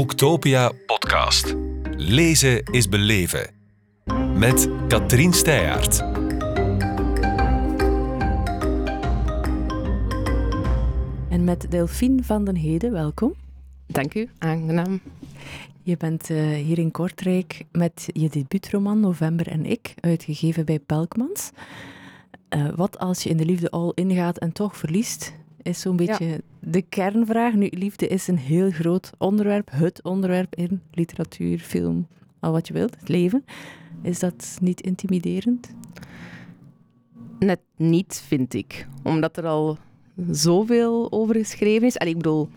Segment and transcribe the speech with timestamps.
[0.00, 1.54] Boektopia podcast.
[1.96, 3.50] Lezen is beleven.
[4.34, 5.98] Met Katrien Steyaert.
[11.28, 13.34] En met Delphine van den Heden, welkom.
[13.86, 15.00] Dank u, aangenaam.
[15.82, 21.50] Je bent uh, hier in Kortrijk met je debuutroman November en ik, uitgegeven bij Pelkmans.
[22.56, 25.32] Uh, wat als je in de liefde al ingaat en toch verliest?
[25.62, 26.38] Is zo'n beetje ja.
[26.60, 27.54] de kernvraag.
[27.54, 32.06] Nu, liefde is een heel groot onderwerp, het onderwerp in literatuur, film,
[32.40, 33.44] al wat je wilt, het leven.
[34.02, 35.70] Is dat niet intimiderend?
[37.38, 38.86] Net niet, vind ik.
[39.02, 39.78] Omdat er al
[40.30, 41.98] zoveel over geschreven is.
[41.98, 42.48] Allee, ik bedoel,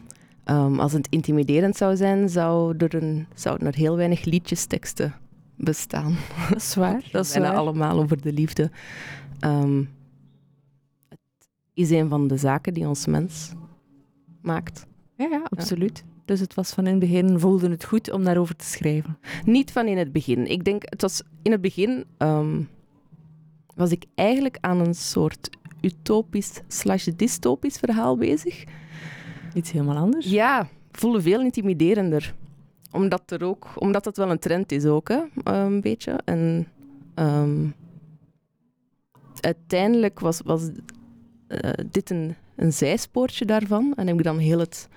[0.45, 5.13] um, als het intimiderend zou zijn, zou er een, zouden er heel weinig liedjesteksten
[5.55, 6.15] bestaan.
[6.49, 7.09] Dat is waar.
[7.11, 8.71] Dat is allemaal over de liefde.
[9.41, 9.89] Um,
[11.73, 13.51] is een van de zaken die ons mens
[14.41, 14.85] maakt.
[15.15, 16.03] Ja, ja absoluut.
[16.05, 16.11] Ja.
[16.25, 19.17] Dus het was van in het begin, voelde het goed om daarover te schrijven?
[19.45, 20.47] Niet van in het begin.
[20.47, 22.69] Ik denk, het was in het begin um,
[23.75, 25.49] was ik eigenlijk aan een soort
[25.81, 28.63] utopisch slash dystopisch verhaal bezig.
[29.53, 30.29] Iets helemaal anders?
[30.29, 32.35] Ja, voelde veel intimiderender.
[32.91, 36.19] Omdat, er ook, omdat het wel een trend is ook, hè, een beetje.
[36.25, 36.67] En
[37.15, 37.73] um,
[39.39, 40.69] uiteindelijk was, was
[41.61, 43.93] uh, dit een, een zijspoortje daarvan.
[43.95, 44.87] En heb ik dan heel het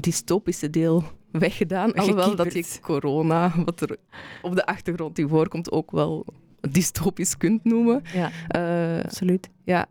[0.00, 1.94] dystopische deel weggedaan.
[1.94, 3.96] Alhoewel dat je corona, wat er
[4.42, 6.26] op de achtergrond die voorkomt, ook wel
[6.70, 8.02] dystopisch kunt noemen.
[8.12, 9.50] Ja, uh, absoluut.
[9.64, 9.86] Ja.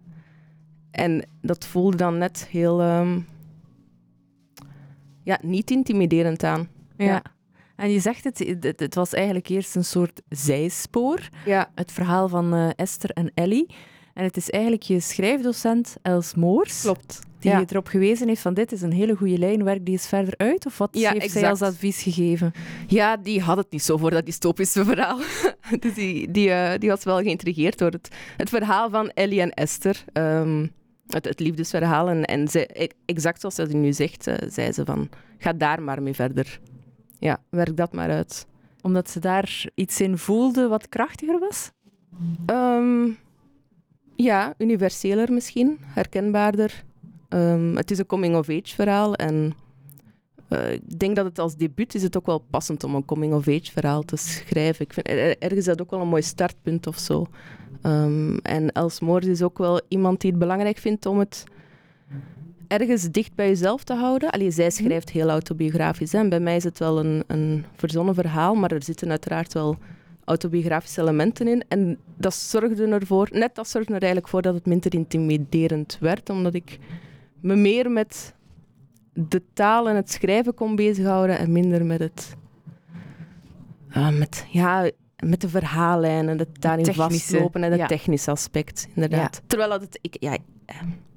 [0.92, 2.82] En dat voelde dan net heel...
[2.84, 3.26] Um,
[5.24, 6.70] ja, niet intimiderend aan.
[6.98, 7.06] Ja.
[7.06, 7.24] ja.
[7.76, 11.30] En je zegt het, het, was eigenlijk eerst een soort zijspoor.
[11.46, 11.72] Ja.
[11.76, 13.76] Het verhaal van uh, Esther en Ellie.
[14.14, 16.82] En het is eigenlijk je schrijfdocent Els Moors.
[16.82, 17.20] Klopt.
[17.40, 17.60] Die ja.
[17.60, 20.34] je erop gewezen heeft van dit is een hele goede lijn, werk die is verder
[20.38, 20.66] uit?
[20.66, 21.40] Of wat ja, heeft exact.
[21.40, 22.52] zij als advies gegeven?
[22.88, 25.20] Ja, die had het niet zo voor dat dystopische verhaal.
[25.80, 29.52] dus die, die, uh, die was wel geïntrigeerd door het, het verhaal van Ellie en
[29.52, 30.04] Esther.
[30.14, 30.72] Um,
[31.08, 32.10] het, het, liefdesverhaal.
[32.10, 36.02] En, en zij, exact zoals ze nu zegt, uh, zei ze van, ga daar maar
[36.02, 36.60] mee verder.
[37.20, 38.46] Ja, werk dat maar uit.
[38.82, 41.72] Omdat ze daar iets in voelde wat krachtiger was?
[42.46, 43.18] Um,
[44.16, 46.84] ja, universeler misschien, herkenbaarder.
[47.30, 49.54] Um, het is een coming-of-age verhaal en
[50.50, 53.72] uh, ik denk dat het als debuut is het ook wel passend om een coming-of-age
[53.72, 54.86] verhaal te schrijven.
[54.86, 57.26] Ik vind er, ergens dat ook wel een mooi startpunt of zo.
[57.84, 61.44] Um, en Els Moors is ook wel iemand die het belangrijk vindt om het
[62.68, 64.30] ergens dicht bij jezelf te houden.
[64.30, 66.12] Allee, zij schrijft heel autobiografisch.
[66.12, 66.20] Hè.
[66.20, 69.78] En bij mij is het wel een, een verzonnen verhaal, maar er zitten uiteraard wel
[70.26, 71.64] autobiografische elementen in.
[71.68, 76.30] En dat zorgde ervoor, net dat zorgde er eigenlijk voor dat het minder intimiderend werd,
[76.30, 76.78] omdat ik
[77.40, 78.34] me meer met
[79.14, 82.36] de taal en het schrijven kon bezighouden en minder met het...
[83.98, 84.90] Uh, met, ja,
[85.26, 87.88] met de verhaallijnen, het daarin Technische, vastlopen en het ja.
[87.88, 89.36] technische aspect, inderdaad.
[89.36, 89.42] Ja.
[89.48, 90.00] Terwijl dat het...
[90.02, 90.38] Ik, ja,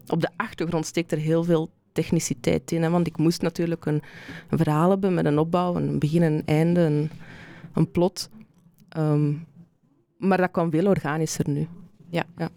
[0.06, 2.82] op de achtergrond steekt er heel veel techniciteit in.
[2.82, 4.02] Hè, want ik moest natuurlijk een,
[4.50, 7.10] een verhaal hebben met een opbouw, een begin en een einde, een,
[7.72, 8.28] een plot.
[8.98, 9.46] Um,
[10.18, 11.66] maar dat kwam veel organischer nu.
[12.10, 12.24] Ja.
[12.36, 12.48] ja.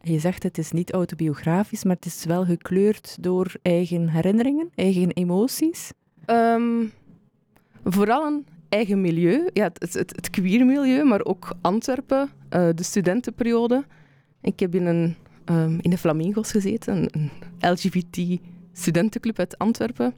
[0.00, 5.10] Je zegt het is niet autobiografisch, maar het is wel gekleurd door eigen herinneringen, eigen
[5.10, 5.92] emoties.
[6.26, 6.92] Um,
[7.84, 9.48] vooral een eigen milieu.
[9.52, 13.84] Ja, het, het, het queer milieu, maar ook Antwerpen, uh, de studentenperiode.
[14.40, 17.30] Ik heb in, een, um, in de Flamingos gezeten, een, een
[17.72, 20.14] LGBT-studentenclub uit Antwerpen.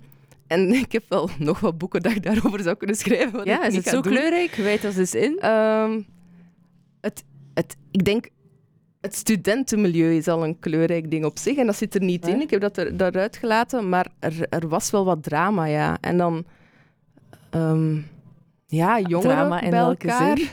[0.50, 3.32] En ik heb wel nog wat boeken dat ik daarover zou kunnen schrijven.
[3.32, 4.12] Wat ja, ik is het zo doen.
[4.12, 4.54] kleurrijk?
[4.54, 5.48] Wijd als eens in?
[5.48, 6.06] Um,
[7.00, 7.24] het,
[7.54, 8.28] het, ik denk,
[9.00, 11.56] het studentenmilieu is al een kleurrijk ding op zich.
[11.56, 12.32] En dat zit er niet ja.
[12.32, 12.40] in.
[12.40, 13.88] Ik heb dat er, daaruit gelaten.
[13.88, 15.98] Maar er, er was wel wat drama, ja.
[16.00, 16.44] En dan...
[17.54, 18.06] Um,
[18.66, 20.38] ja, jongeren drama in bij welke elkaar.
[20.38, 20.48] Zin?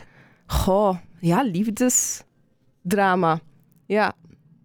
[0.46, 3.40] Goh, ja, liefdesdrama.
[3.86, 4.14] Ja,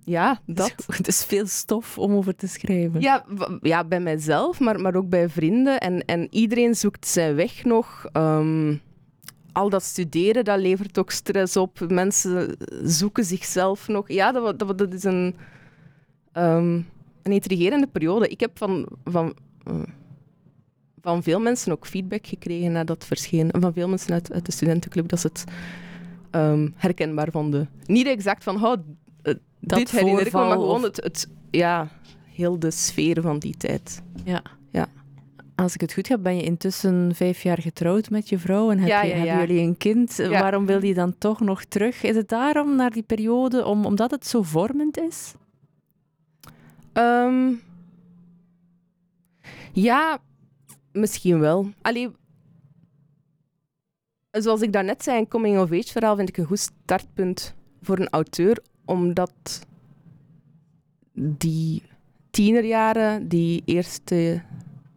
[0.04, 0.74] ja, dat.
[0.96, 3.00] Het is veel stof om over te schrijven.
[3.00, 3.24] Ja,
[3.60, 5.78] ja bij mijzelf, maar, maar ook bij vrienden.
[5.78, 8.06] En, en iedereen zoekt zijn weg nog.
[8.12, 8.80] Um,
[9.52, 11.80] al dat studeren, dat levert ook stress op.
[11.88, 14.08] Mensen zoeken zichzelf nog.
[14.08, 15.36] Ja, dat, dat, dat is een,
[16.32, 16.86] um,
[17.22, 18.28] een intrigerende periode.
[18.28, 19.34] Ik heb van, van,
[19.70, 19.82] uh,
[21.00, 23.48] van veel mensen ook feedback gekregen nadat het verscheen.
[23.60, 25.44] Van veel mensen uit, uit de studentenclub dat ze het
[26.30, 27.68] um, herkenbaar vonden.
[27.86, 28.76] Niet exact van, oh,
[29.66, 31.88] dat dit herinner ik me, maar gewoon het, het, ja,
[32.34, 34.02] heel de sfeer van die tijd.
[34.24, 34.42] Ja.
[34.70, 34.88] ja.
[35.54, 38.78] Als ik het goed heb, ben je intussen vijf jaar getrouwd met je vrouw en
[38.78, 40.16] heb ja, je, ja, hebben jullie een kind.
[40.16, 42.02] Waarom wil je dan toch nog terug?
[42.02, 45.34] Is het daarom naar die periode, om, omdat het zo vormend is?
[46.94, 47.60] Um,
[49.72, 50.20] ja,
[50.92, 51.70] Misschien wel.
[51.82, 52.10] Allee,
[54.30, 58.58] zoals ik daarnet zei, een coming-of-age verhaal vind ik een goed startpunt voor een auteur,
[58.84, 59.66] omdat
[61.14, 61.82] die
[62.30, 64.42] tienerjaren, die eerste,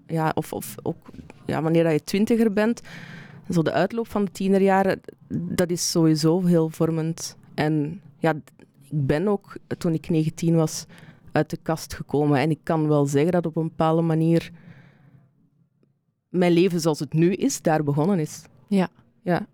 [0.07, 1.09] ja, of, of ook
[1.45, 2.81] ja, wanneer je twintiger bent,
[3.49, 7.37] zo de uitloop van de tienerjaren, dat is sowieso heel vormend.
[7.53, 8.33] En ja,
[8.81, 10.85] ik ben ook, toen ik 19 was,
[11.31, 12.39] uit de kast gekomen.
[12.39, 14.51] En ik kan wel zeggen dat op een bepaalde manier
[16.29, 18.43] mijn leven zoals het nu is, daar begonnen is.
[18.67, 18.89] Ja.
[19.21, 19.47] Ja.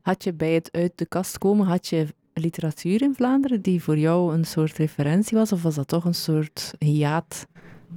[0.00, 3.98] Had je bij het uit de kast komen, had je literatuur in Vlaanderen die voor
[3.98, 5.52] jou een soort referentie was?
[5.52, 7.46] Of was dat toch een soort hiaat?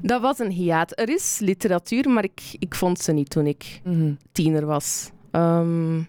[0.01, 0.99] Dat was een hiaat.
[0.99, 3.81] Er is literatuur, maar ik, ik vond ze niet toen ik
[4.31, 5.11] tiener was.
[5.31, 6.07] Um,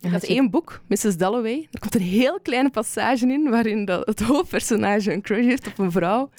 [0.00, 1.16] ik had één boek, Mrs.
[1.16, 1.68] Dalloway.
[1.70, 5.78] Er komt een heel kleine passage in waarin dat het hoofdpersonage een crush heeft op
[5.78, 6.30] een vrouw.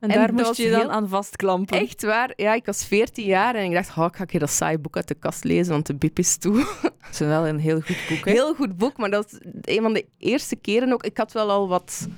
[0.00, 1.80] En, daar moest je dan aan vastklampen.
[1.80, 2.32] Echt waar.
[2.36, 4.96] Ja, ik was 14 jaar en ik dacht, oh, ik ga ik dat saai boek
[4.96, 6.56] uit de kast lezen, want de bip is toe.
[6.98, 8.30] Het is wel een heel goed boek, hè?
[8.30, 11.04] Heel goed boek, maar dat was een van de eerste keren ook.
[11.04, 12.08] Ik had wel al wat,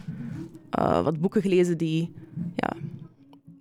[0.78, 2.12] uh, wat boeken gelezen die,
[2.54, 2.72] ja,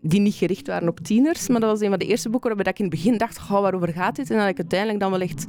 [0.02, 2.72] die niet gericht waren op tieners, maar dat was een van de eerste boeken waarbij
[2.72, 4.30] ik in het begin dacht, oh, waarover gaat dit?
[4.30, 5.46] En dat ik uiteindelijk dan wel echt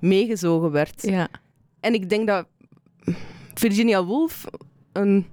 [0.00, 1.02] meegezogen werd.
[1.02, 1.28] Ja.
[1.80, 2.46] En ik denk dat
[3.54, 4.44] Virginia Woolf
[4.92, 5.26] een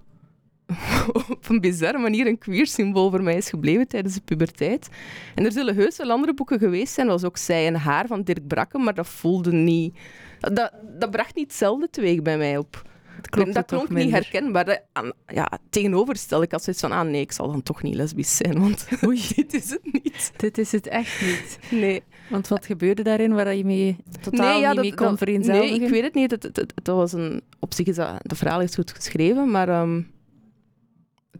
[1.29, 4.89] op een bizarre manier een queer symbool voor mij is gebleven tijdens de puberteit.
[5.35, 8.23] En er zullen heus wel andere boeken geweest zijn, zoals ook Zij en Haar van
[8.23, 9.97] Dirk Brakke, maar dat voelde niet...
[10.39, 12.89] Dat, dat bracht niet hetzelfde teweeg bij mij op.
[13.29, 14.65] Klopt dat klonk niet herkenbaar.
[14.65, 14.81] Dat,
[15.27, 18.59] ja, tegenover ik als zoiets van, ah nee, ik zal dan toch niet lesbisch zijn,
[18.59, 19.21] want Oei.
[19.35, 20.31] dit is het niet.
[20.35, 21.59] Dit is het echt niet.
[21.81, 22.03] Nee.
[22.29, 25.45] Want wat gebeurde daarin waar je mee totaal nee, ja, niet dat, mee kon dat?
[25.45, 26.31] Nee, ik weet het niet.
[26.31, 29.51] Het, het, het, het was een, op zich is dat, de verhaal is goed geschreven,
[29.51, 30.11] maar um,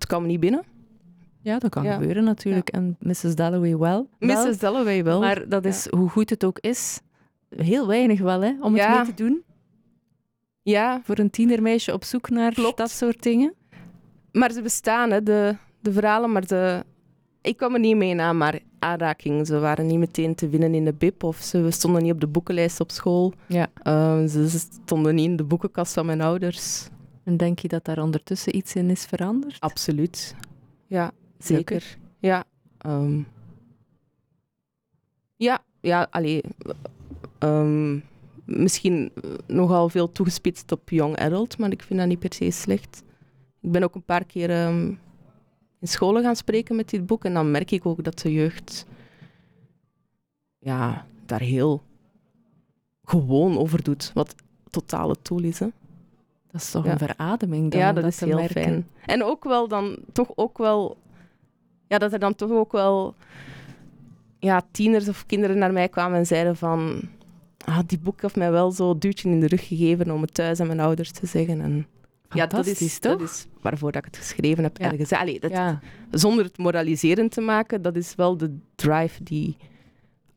[0.01, 0.63] het kwam niet binnen.
[1.41, 1.93] Ja, dat kan Ja.
[1.93, 2.69] gebeuren natuurlijk.
[2.69, 3.35] En Mrs.
[3.35, 4.07] Dalloway wel.
[4.19, 4.45] wel.
[4.47, 4.57] Mrs.
[4.59, 5.19] Dalloway wel.
[5.19, 6.99] Maar dat is, hoe goed het ook is,
[7.55, 9.43] heel weinig wel, hè, om het mee te doen.
[10.61, 12.77] ja, Voor een tienermeisje op zoek naar Klopt.
[12.77, 13.53] dat soort dingen.
[14.31, 16.83] maar ze bestaan, hè, de, de verhalen, maar de...
[17.41, 19.47] Ik kwam er niet mee na, maar aanraking.
[19.47, 22.27] Ze waren niet meteen te winnen in de BIP of ze stonden niet op de
[22.27, 23.33] boekenlijst op school.
[23.47, 23.67] Ja.
[23.83, 24.49] Ehm, ze
[24.83, 26.87] stonden niet in de boekenkast van mijn ouders.
[27.31, 29.59] En denk je dat daar ondertussen iets in is veranderd?
[29.59, 30.35] Absoluut.
[30.87, 31.97] Ja, zeker.
[32.19, 32.43] Ja.
[32.77, 33.21] ehm.
[35.35, 36.41] ja, ja, allee.
[37.39, 37.99] ehm,
[38.45, 39.11] misschien
[39.47, 43.03] nogal veel toegespitst op young adult, maar ik vind dat niet per se slecht.
[43.61, 44.85] Ik ben ook een paar keer ehm,
[45.79, 48.85] in scholen gaan spreken met dit boek en dan merk ik ook dat de jeugd
[50.59, 51.83] ja, daar heel
[53.03, 54.35] gewoon over doet, wat
[54.69, 55.59] totale tool is.
[55.59, 55.67] Hè?
[56.51, 56.91] Dat is toch Ja.
[56.91, 58.61] een verademing dan, ja, om dat is te heel merken.
[58.63, 58.87] fijn.
[59.05, 60.97] En ook wel dan, toch ook wel,
[61.87, 63.15] ja, dat er dan toch ook wel,
[64.39, 67.01] ja, tieners of kinderen naar mij kwamen en zeiden van,
[67.65, 70.59] ah, die boek heeft mij wel zo duwtje in de rug gegeven om het thuis
[70.59, 71.61] aan mijn ouders te zeggen.
[71.61, 71.87] En
[72.33, 73.27] ja, dat is, dat toch?
[73.29, 74.77] is waarvoor dat ik het geschreven heb.
[74.77, 74.91] Ja.
[74.91, 75.11] Ergens.
[75.11, 75.79] Allee, dat, Ja,
[76.11, 79.57] Zonder het moraliserend te maken, dat is wel de drive die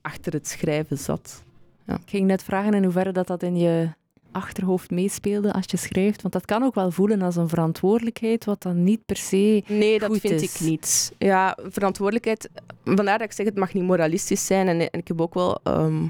[0.02, 1.42] achter het schrijven zat.
[1.86, 3.88] ik ging net vragen in hoeverre dat, dat in je
[4.34, 6.22] achterhoofd meespeelde als je schrijft.
[6.22, 9.62] Want dat kan ook wel voelen als een verantwoordelijkheid, wat dan niet per se...
[9.66, 10.54] Nee, dat vind is.
[10.54, 11.12] ik niet.
[11.18, 12.48] Ja, verantwoordelijkheid.
[12.84, 14.68] Vandaar dat ik zeg, het mag niet moralistisch zijn.
[14.68, 16.06] En, en ik heb ook wel ehm,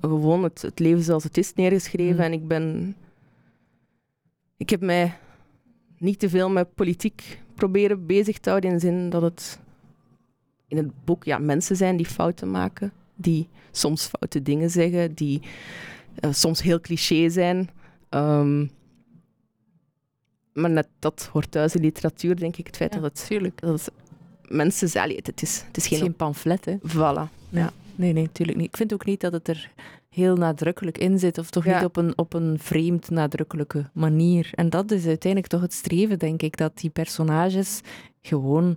[0.00, 2.14] gewoon het, het leven zoals het is neergeschreven.
[2.14, 2.20] Mm.
[2.20, 2.96] En ik ben.
[4.56, 5.18] Ik heb mij
[5.98, 8.70] niet te veel met politiek proberen bezig te houden.
[8.70, 9.58] In de zin dat het
[10.68, 12.92] in het boek ja, mensen zijn die fouten maken.
[13.14, 15.14] Die soms foute dingen zeggen.
[15.14, 15.42] Die
[16.20, 17.70] eh, soms heel cliché zijn.
[18.08, 18.66] Ehm,
[20.52, 22.66] maar net dat hoort thuis in literatuur, denk ik.
[22.66, 23.60] Het feit Ja, dat het tuurlijk.
[23.60, 23.90] dat het
[24.48, 25.10] mensen zijn.
[25.14, 25.98] Het, het, is, het is geen.
[25.98, 26.76] geen pamflet, hè.
[26.88, 27.28] Voilà.
[27.50, 28.68] Nee, nee, natuurlijk niet.
[28.68, 29.70] Ik vind ook niet dat het er
[30.08, 31.74] heel nadrukkelijk in zit, of toch Ja.
[31.76, 34.50] niet op een, op een vreemd nadrukkelijke manier.
[34.54, 37.80] En dat is uiteindelijk toch het streven, denk ik, dat die personages
[38.22, 38.76] gewoon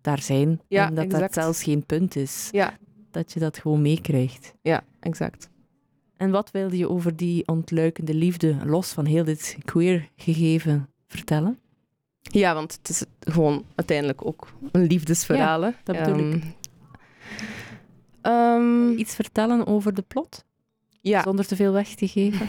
[0.00, 0.60] daar zijn.
[0.68, 1.22] Ja, en dat exact.
[1.34, 2.48] dat zelfs geen punt is.
[2.52, 2.76] Ja.
[3.10, 4.54] Dat je dat gewoon meekrijgt.
[4.62, 5.48] Ja, exact.
[6.22, 11.58] En wat wilde je over die ontluikende liefde, los van heel dit queer gegeven, vertellen?
[12.20, 15.62] Ja, want het is gewoon uiteindelijk ook een liefdesverhaal.
[15.62, 15.70] hè.
[15.84, 16.44] dat bedoel ik.
[18.20, 20.44] Ehm, Iets vertellen over de plot,
[21.00, 22.48] ja, zonder te veel weg te geven?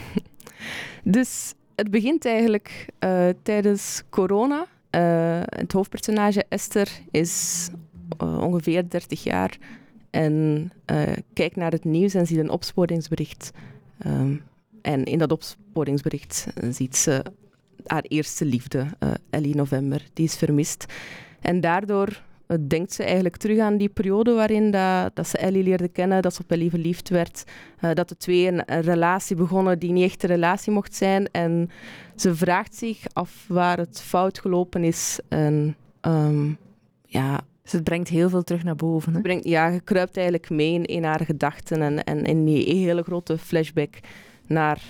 [1.03, 4.65] dus het begint eigenlijk eh, tijdens corona.
[4.89, 7.70] Eh, het hoofdpersonage Esther is
[8.18, 9.58] eh, ongeveer 30 jaar
[10.13, 11.01] en eh,
[11.34, 13.51] kijkt naar het nieuws en ziet een opsporingsbericht.
[14.00, 14.36] Ehm,
[14.82, 17.25] en in dat opsporingsbericht eh, ziet ze
[17.86, 20.86] haar eerste liefde, eh, Ellie November, die is vermist.
[21.39, 22.22] En daardoor
[22.67, 26.34] denkt ze eigenlijk terug aan die periode waarin dat, dat ze Ellie leerde kennen, dat
[26.34, 27.43] ze op Ellie verliefd werd,
[27.93, 31.32] dat de twee een, relatie begonnen die niet echt een relatie mocht zijn.
[31.32, 31.70] En
[32.15, 35.20] ze vraagt zich af waar het fout gelopen is.
[35.27, 36.58] En um,
[37.05, 37.41] ja...
[37.63, 39.13] Dus het brengt heel veel terug naar boven.
[39.13, 39.22] Hè?
[39.22, 43.03] Brengt, ja, je kruipt eigenlijk mee in, in haar gedachten en, en in die hele
[43.03, 43.96] grote flashback
[44.48, 44.82] naar,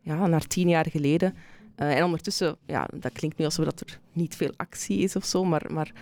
[0.00, 1.34] ja, naar tien jaar geleden.
[1.76, 5.24] Uh, en ondertussen, ja, dat klinkt nu alsof dat er niet veel actie is of
[5.24, 5.92] zo, maar, maar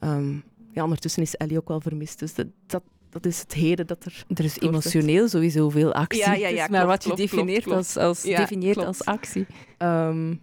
[0.00, 0.42] um,
[0.72, 2.18] ja, ondertussen is Ellie ook wel vermist.
[2.18, 4.24] Dus dat, dat, dat is het heden dat er.
[4.34, 6.20] Er is emotioneel sowieso veel actie.
[6.20, 9.46] Ja, ja, ja, klopt, maar wat je definieert, klopt, als, als, definieert als actie.
[9.78, 10.42] Um,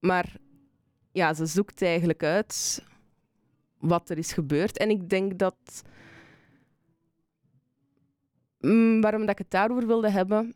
[0.00, 0.36] maar
[1.12, 2.82] ja, ze zoekt eigenlijk uit
[3.88, 4.78] wat er is gebeurd.
[4.78, 5.82] En ik denk dat.
[8.60, 10.54] Mm, waarom dat ik het daarover wilde hebben.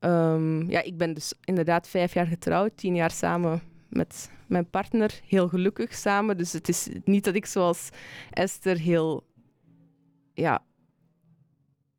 [0.00, 5.20] Um, ja, ik ben dus inderdaad vijf jaar getrouwd, tien jaar samen met mijn partner,
[5.26, 6.36] heel gelukkig samen.
[6.36, 7.88] Dus het is niet dat ik zoals
[8.30, 9.26] Esther heel,
[10.34, 10.64] ja,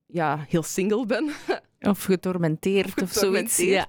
[0.07, 1.29] ja, heel single ben.
[1.79, 3.57] Of getormenteerd of, zoiets.
[3.57, 3.87] Ja.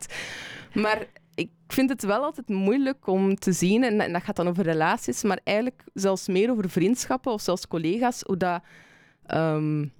[0.73, 4.49] Maar ik vind het wel altijd moeilijk om te zien, en, en, dat gaat dan
[4.49, 8.63] over relaties, maar eigenlijk zelfs meer over vriendschappen of zelfs collega's, hoe dat...
[9.35, 9.93] Um,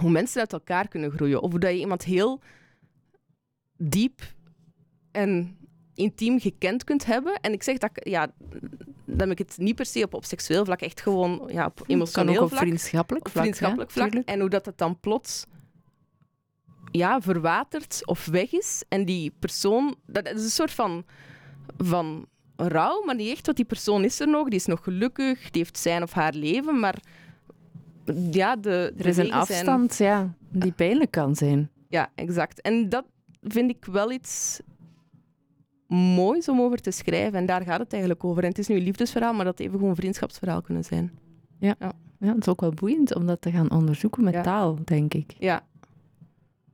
[0.00, 1.42] hoe mensen uit elkaar kunnen groeien.
[1.42, 2.40] Of hoe dat je iemand heel
[3.76, 4.20] diep
[5.10, 5.58] en
[5.94, 7.40] intiem gekend kunt hebben.
[7.40, 8.30] En ik zeg dat, ja,
[9.04, 12.34] dat ik het niet per se op, op seksueel vlak, echt gewoon ja, op emotioneel
[12.34, 12.60] kan ook vlak.
[12.60, 13.42] Op vriendschappelijk vlak.
[13.42, 14.12] Vriendschappelijk vlak.
[14.12, 15.46] En hoe dat het dan plots
[16.96, 18.84] ja, verwatert of weg is.
[18.88, 21.04] En die persoon, dat is een soort van,
[21.76, 22.26] van
[22.56, 25.62] rouw, maar niet echt, want die persoon is er nog, die is nog gelukkig, die
[25.62, 26.98] heeft zijn of haar leven, maar
[28.30, 30.10] ja, de, er is een afstand zijn...
[30.10, 31.70] ja, die pijnlijk kan zijn.
[31.88, 32.60] Ja, exact.
[32.60, 33.04] En dat
[33.42, 34.60] vind ik wel iets
[35.88, 37.38] moois om over te schrijven.
[37.38, 38.42] En daar gaat het eigenlijk over.
[38.42, 41.18] En het is nu een liefdesverhaal, maar dat even gewoon een vriendschapsverhaal kunnen zijn.
[41.58, 41.74] Ja.
[41.78, 41.92] ja.
[42.20, 45.34] ja het is ook wel boeiend om dat te gaan onderzoeken met taal, denk ik.
[45.38, 45.66] Ja.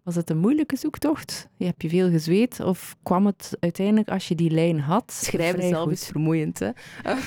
[0.02, 1.48] Was het een moeilijke zoektocht?
[1.58, 2.60] Heb je veel gezweet?
[2.60, 5.12] Of kwam het uiteindelijk als je die lijn had?
[5.12, 5.92] Schrijven zelf goed?
[5.92, 6.70] is vermoeiend, hè?
[7.02, 7.18] Ja,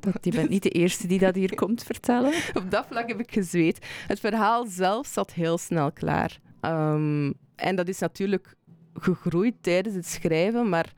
[0.00, 2.32] dat, je bent niet de eerste die dat hier komt vertellen.
[2.54, 3.86] Op dat vlak heb ik gezweet.
[4.06, 6.38] Het verhaal zelf zat heel snel klaar.
[6.60, 8.54] Um, en dat is natuurlijk
[8.94, 10.92] gegroeid tijdens het schrijven, maar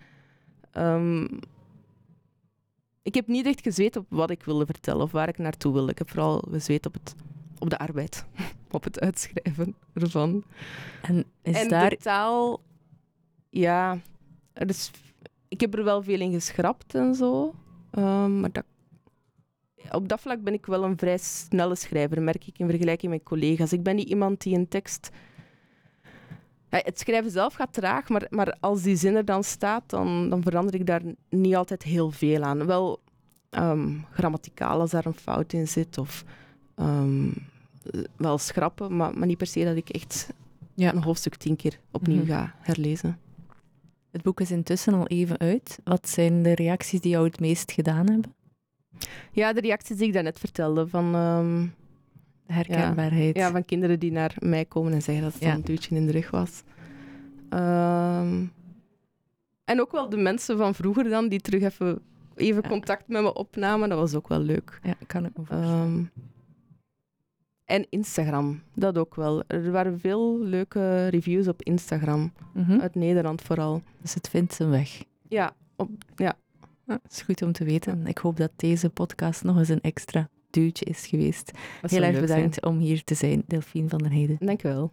[0.79, 1.29] Um,
[3.03, 5.91] ik heb niet echt gezweet op wat ik wilde vertellen of waar ik naartoe wilde.
[5.91, 7.15] Ik heb vooral gezweet op, het,
[7.59, 8.25] op de arbeid,
[8.77, 10.45] op het uitschrijven ervan.
[11.03, 11.91] En is en daar...
[11.91, 12.61] de taal,
[13.51, 13.99] ja,
[14.53, 14.91] er is,
[15.49, 17.55] ik heb er wel veel in geschrapt en zo.
[17.93, 18.65] Um, maar dat,
[19.91, 23.23] op dat vlak ben ik wel een vrij snelle schrijver, merk ik in vergelijking met
[23.23, 23.73] collega's.
[23.73, 25.11] Ik ben niet iemand die een tekst
[26.69, 30.43] het schrijven zelf gaat traag, maar, maar als die zin er dan staat, dan, dan
[30.43, 32.67] verander ik daar niet altijd heel veel aan.
[32.67, 33.01] Wel
[33.51, 36.25] um, grammaticaal als daar een fout in zit, of
[36.77, 37.35] um,
[38.17, 40.33] wel schrappen, maar, maar niet per se dat ik echt
[40.75, 40.95] ja.
[40.95, 42.27] een hoofdstuk tien keer opnieuw mhm.
[42.27, 43.19] ga herlezen.
[44.11, 45.79] Het boek is intussen al even uit.
[45.85, 48.35] Wat zijn de reacties die jou het meest gedaan hebben?
[49.31, 51.15] Ja, de reacties die ik daarnet vertelde, van...
[51.15, 51.75] Um,
[52.47, 53.37] herkenbaarheid.
[53.37, 56.13] Ja, van kinderen die naar mij komen en zeggen dat het een duwtje in de
[56.13, 56.63] rug was.
[57.51, 58.53] Um,
[59.65, 61.99] en ook wel de mensen van vroeger dan, die terug even,
[62.35, 63.89] even contact met me opnamen.
[63.89, 64.81] Dat was ook wel leuk.
[64.83, 65.83] Ja, kan ik me voorstellen.
[65.83, 66.11] Um,
[67.67, 69.43] en Instagram, dat ook wel.
[69.47, 72.33] Er waren veel leuke reviews op Instagram.
[72.53, 72.81] Mm -hmm.
[72.81, 73.83] Uit Nederland vooral.
[74.01, 75.03] Dus het vindt zijn weg.
[75.29, 76.37] Ja, op, ja.
[76.87, 78.07] Dat is goed om te weten.
[78.07, 81.51] Ik hoop dat deze podcast nog eens een extra duwtje is geweest.
[81.81, 84.37] Heel erg bedankt om hier te zijn, Delphine van der Heijden.
[84.41, 84.93] Dank u wel.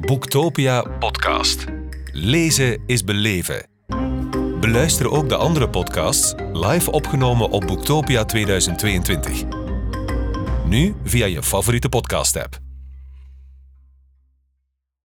[0.00, 1.64] Boektopia podcast.
[2.12, 3.66] Lezen is beleven.
[4.60, 9.63] Beluister ook de andere podcasts live opgenomen op Boektopia 2022.
[10.68, 12.63] Nu via je favoriete podcast-app.